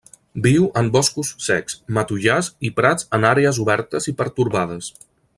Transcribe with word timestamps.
Viu 0.43 0.63
en 0.79 0.87
boscos 0.93 1.29
secs, 1.47 1.75
matollars 1.97 2.49
i 2.69 2.71
prats 2.79 3.07
en 3.19 3.27
àrees 3.33 3.59
obertes 3.65 4.09
i 4.13 4.15
pertorbades. 4.23 4.89